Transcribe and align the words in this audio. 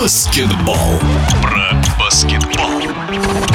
баскетбол. 0.00 0.98
Про 1.42 1.74
баскетбол. 1.98 3.49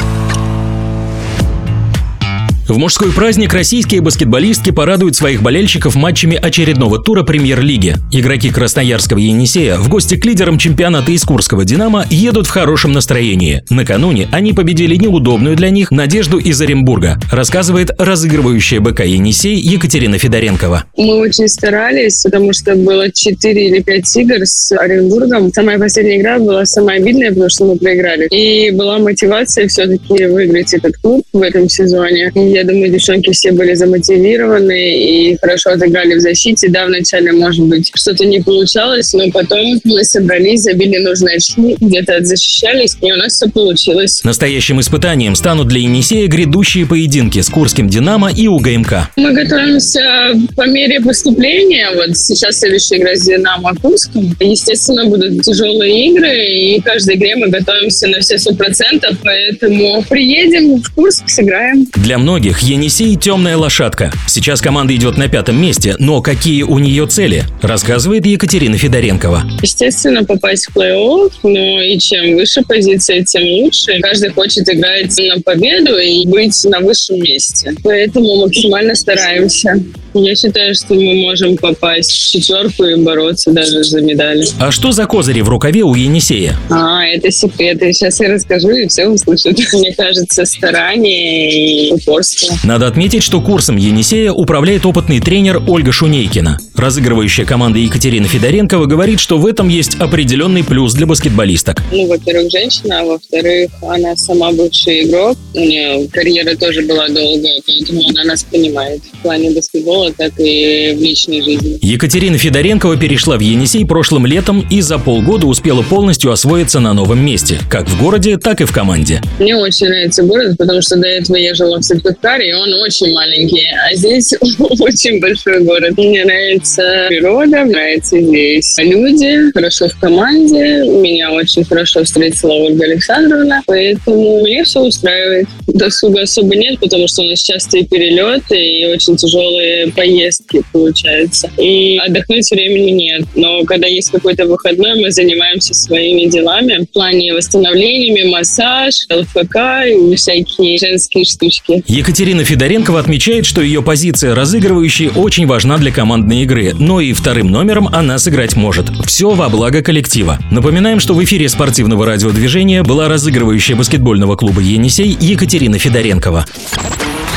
В 2.67 2.79
мужской 2.79 3.13
праздник 3.13 3.53
российские 3.53 4.01
баскетболистки 4.01 4.71
порадуют 4.71 5.15
своих 5.15 5.43
болельщиков 5.43 5.93
матчами 5.93 6.35
очередного 6.35 6.97
тура 6.97 7.21
премьер-лиги. 7.21 7.93
Игроки 8.11 8.49
Красноярского 8.49 9.19
Енисея 9.19 9.77
в 9.77 9.87
гости 9.87 10.17
к 10.17 10.25
лидерам 10.25 10.57
чемпионата 10.57 11.11
из 11.11 11.23
Курского 11.25 11.63
«Динамо» 11.63 12.07
едут 12.09 12.47
в 12.47 12.49
хорошем 12.49 12.91
настроении. 12.91 13.63
Накануне 13.69 14.27
они 14.31 14.51
победили 14.53 14.95
неудобную 14.95 15.55
для 15.55 15.69
них 15.69 15.91
Надежду 15.91 16.39
из 16.39 16.59
Оренбурга, 16.59 17.19
рассказывает 17.31 17.91
разыгрывающая 17.99 18.79
БК 18.79 19.03
Енисей 19.03 19.57
Екатерина 19.57 20.17
Федоренкова. 20.17 20.85
Мы 20.97 21.19
очень 21.19 21.47
старались, 21.47 22.23
потому 22.23 22.51
что 22.51 22.75
было 22.75 23.11
4 23.11 23.67
или 23.67 23.83
5 23.83 24.17
игр 24.17 24.37
с 24.43 24.71
Оренбургом. 24.71 25.53
Самая 25.53 25.77
последняя 25.77 26.17
игра 26.19 26.39
была 26.39 26.65
самая 26.65 26.97
обидная, 26.97 27.29
потому 27.29 27.49
что 27.49 27.65
мы 27.65 27.77
проиграли. 27.77 28.25
И 28.31 28.71
была 28.71 28.97
мотивация 28.97 29.67
все-таки 29.67 30.25
выиграть 30.25 30.73
этот 30.73 30.97
клуб 30.97 31.23
в 31.31 31.43
этом 31.43 31.69
сезоне. 31.69 32.31
Я 32.55 32.63
думаю, 32.63 32.89
девчонки 32.89 33.31
все 33.31 33.51
были 33.51 33.73
замотивированы 33.73 35.31
и 35.31 35.37
хорошо 35.41 35.71
отыграли 35.71 36.15
в 36.15 36.21
защите. 36.21 36.69
Да, 36.69 36.85
вначале, 36.85 37.33
может 37.33 37.65
быть, 37.65 37.91
что-то 37.93 38.25
не 38.25 38.39
получалось, 38.39 39.13
но 39.13 39.29
потом 39.29 39.81
мы 39.83 40.05
собрались, 40.05 40.61
забили 40.61 40.99
нужные 40.99 41.35
очки, 41.35 41.75
где-то 41.81 42.23
защищались, 42.23 42.95
и 43.01 43.11
у 43.11 43.17
нас 43.17 43.33
все 43.33 43.49
получилось. 43.49 44.23
Настоящим 44.23 44.79
испытанием 44.79 45.35
станут 45.35 45.67
для 45.67 45.81
Енисея 45.81 46.27
грядущие 46.27 46.85
поединки 46.85 47.41
с 47.41 47.49
Курским 47.49 47.89
«Динамо» 47.89 48.31
и 48.31 48.47
УГМК. 48.47 49.09
Мы 49.17 49.33
готовимся 49.33 50.31
по 50.55 50.65
мере 50.65 51.01
поступления. 51.01 51.89
Вот 51.93 52.15
сейчас 52.15 52.59
следующая 52.59 52.99
игра 52.99 53.15
с 53.15 53.25
«Динамо» 53.25 53.75
Курском. 53.81 54.33
Естественно, 54.39 55.05
будут 55.05 55.41
тяжелые 55.41 56.07
игры, 56.07 56.45
и 56.45 56.79
в 56.79 56.83
каждой 56.85 57.15
игре 57.15 57.35
мы 57.35 57.49
готовимся 57.49 58.07
на 58.07 58.21
все 58.21 58.37
сто 58.37 58.55
процентов, 58.55 59.17
поэтому 59.21 60.03
приедем 60.09 60.81
в 60.81 60.95
Курск, 60.95 61.27
сыграем. 61.27 61.85
Для 61.95 62.17
многих 62.17 62.44
многих 62.45 62.59
Енисей– 62.59 63.15
темная 63.19 63.57
лошадка. 63.57 64.11
Сейчас 64.27 64.61
команда 64.61 64.95
идет 64.95 65.17
на 65.17 65.27
пятом 65.27 65.59
месте, 65.59 65.95
но 65.97 66.21
какие 66.21 66.61
у 66.61 66.77
нее 66.77 67.07
цели, 67.07 67.43
рассказывает 67.63 68.23
Екатерина 68.27 68.77
Федоренкова. 68.77 69.41
Естественно, 69.63 70.23
попасть 70.23 70.67
в 70.67 70.77
плей-офф, 70.77 71.31
но 71.41 71.81
и 71.81 71.97
чем 71.97 72.35
выше 72.35 72.61
позиция, 72.61 73.23
тем 73.23 73.41
лучше. 73.63 73.99
Каждый 73.99 74.29
хочет 74.29 74.69
играть 74.69 75.17
на 75.17 75.41
победу 75.41 75.97
и 75.97 76.27
быть 76.27 76.63
на 76.65 76.81
высшем 76.81 77.17
месте. 77.17 77.73
Поэтому 77.83 78.35
максимально 78.41 78.93
стараемся. 78.93 79.83
Я 80.17 80.33
считаю, 80.33 80.73
что 80.73 80.93
мы 80.93 81.13
можем 81.15 81.57
попасть 81.57 82.11
в 82.11 82.31
четверку 82.31 82.85
и 82.85 82.95
бороться 82.95 83.51
даже 83.51 83.83
за 83.83 83.99
медали. 83.99 84.47
А 84.59 84.71
что 84.71 84.93
за 84.93 85.05
козыри 85.07 85.41
в 85.41 85.49
рукаве 85.49 85.81
у 85.83 85.93
Енисея? 85.93 86.55
А, 86.69 87.05
это 87.05 87.29
секреты. 87.31 87.91
Сейчас 87.91 88.21
я 88.21 88.29
расскажу, 88.29 88.69
и 88.69 88.87
все 88.87 89.07
услышат. 89.07 89.59
Мне 89.73 89.93
кажется, 89.93 90.45
старание 90.45 91.89
и 91.89 91.91
упорство. 91.91 92.55
Надо 92.63 92.87
отметить, 92.87 93.23
что 93.23 93.41
курсом 93.41 93.75
Енисея 93.75 94.31
управляет 94.31 94.85
опытный 94.85 95.19
тренер 95.19 95.61
Ольга 95.67 95.91
Шунейкина. 95.91 96.59
Разыгрывающая 96.75 97.45
команда 97.45 97.79
Екатерина 97.79 98.27
Федоренкова 98.27 98.85
говорит, 98.85 99.19
что 99.19 99.37
в 99.37 99.45
этом 99.45 99.67
есть 99.67 99.95
определенный 99.95 100.63
плюс 100.63 100.93
для 100.93 101.05
баскетболисток. 101.05 101.83
Ну, 101.91 102.07
во-первых, 102.07 102.51
женщина, 102.51 103.01
а 103.01 103.03
во-вторых, 103.03 103.69
она 103.81 104.15
сама 104.15 104.53
бывший 104.53 105.03
игрок. 105.03 105.37
У 105.53 105.59
нее 105.59 106.07
карьера 106.07 106.55
тоже 106.55 106.83
была 106.83 107.09
долгая, 107.09 107.61
поэтому 107.67 108.01
она 108.09 108.23
нас 108.23 108.43
понимает 108.43 109.01
в 109.03 109.21
плане 109.21 109.51
баскетбола 109.51 110.04
школы, 110.05 110.13
так 110.17 110.39
и 110.39 110.93
в 110.95 111.01
личной 111.01 111.41
жизни. 111.41 111.77
Екатерина 111.81 112.37
Федоренкова 112.37 112.97
перешла 112.97 113.37
в 113.37 113.39
Енисей 113.39 113.85
прошлым 113.85 114.25
летом 114.25 114.65
и 114.69 114.81
за 114.81 114.97
полгода 114.97 115.47
успела 115.47 115.81
полностью 115.81 116.31
освоиться 116.31 116.79
на 116.79 116.93
новом 116.93 117.23
месте, 117.23 117.59
как 117.69 117.87
в 117.87 118.01
городе, 118.01 118.37
так 118.37 118.61
и 118.61 118.65
в 118.65 118.71
команде. 118.71 119.21
Мне 119.39 119.55
очень 119.55 119.87
нравится 119.87 120.23
город, 120.23 120.55
потому 120.57 120.81
что 120.81 120.97
до 120.97 121.07
этого 121.07 121.37
я 121.37 121.53
жила 121.53 121.79
в 121.79 121.83
Сыктывкаре, 121.83 122.49
и 122.49 122.53
он 122.53 122.73
очень 122.73 123.13
маленький, 123.13 123.67
а 123.89 123.95
здесь 123.95 124.33
очень 124.79 125.19
большой 125.19 125.63
город. 125.63 125.97
Мне 125.97 126.25
нравится 126.25 127.05
природа, 127.09 127.65
нравится 127.65 128.19
здесь 128.19 128.77
люди, 128.77 129.51
хорошо 129.53 129.89
в 129.89 129.99
команде, 129.99 130.83
меня 130.83 131.24
очень 131.35 131.63
хорошо 131.63 132.03
встретила 132.03 132.53
Ольга 132.53 132.85
Александровна, 132.85 133.61
поэтому 133.65 134.41
мне 134.41 134.63
все 134.63 134.81
устраивает. 134.81 135.47
Досуга 135.67 136.21
особо 136.21 136.55
нет, 136.55 136.79
потому 136.79 137.07
что 137.07 137.21
у 137.23 137.25
нас 137.25 137.41
частые 137.41 137.85
перелеты 137.85 138.57
и 138.57 138.85
очень 138.85 139.15
тяжелые 139.15 139.91
поездки, 139.91 140.61
получается. 140.71 141.49
И 141.57 141.97
отдохнуть 141.97 142.49
времени 142.51 142.91
нет. 142.91 143.23
Но 143.35 143.63
когда 143.63 143.87
есть 143.87 144.11
какой-то 144.11 144.45
выходной, 144.45 145.01
мы 145.01 145.11
занимаемся 145.11 145.73
своими 145.73 146.29
делами 146.29 146.83
в 146.83 146.89
плане 146.91 147.33
восстановлениями, 147.33 148.29
массаж, 148.29 149.05
ЛФК 149.09 149.55
и 149.87 150.15
всякие 150.15 150.77
женские 150.77 151.25
штучки. 151.25 151.83
Екатерина 151.87 152.43
Федоренкова 152.43 152.99
отмечает, 152.99 153.45
что 153.45 153.61
ее 153.61 153.81
позиция 153.81 154.35
разыгрывающей 154.35 155.09
очень 155.09 155.47
важна 155.47 155.77
для 155.77 155.91
командной 155.91 156.43
игры, 156.43 156.73
но 156.77 157.01
и 157.01 157.13
вторым 157.13 157.51
номером 157.51 157.87
она 157.87 158.17
сыграть 158.17 158.55
может. 158.55 158.87
Все 159.05 159.31
во 159.31 159.49
благо 159.49 159.81
коллектива. 159.81 160.39
Напоминаем, 160.51 160.99
что 160.99 161.13
в 161.13 161.21
эфире 161.25 161.49
спортивного 161.49 162.05
радиодвижения 162.05 162.83
была 162.83 163.07
разыгрывающая 163.07 163.75
баскетбольного 163.75 164.35
клуба 164.35 164.61
«Енисей» 164.61 165.17
Екатерина 165.19 165.79
Федоренкова. 165.79 166.45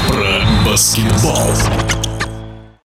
Про 0.09 0.43
баскетбол. 0.67 1.98